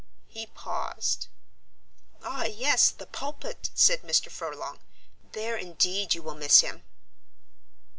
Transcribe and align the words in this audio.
He 0.25 0.47
paused. 0.47 1.27
"Ah 2.23 2.45
yes, 2.45 2.89
the 2.89 3.05
pulpit," 3.05 3.69
said 3.75 4.01
Mr. 4.01 4.31
Furlong, 4.31 4.79
"there 5.33 5.55
indeed 5.57 6.15
you 6.15 6.23
will 6.23 6.33
miss 6.33 6.61
him." 6.61 6.81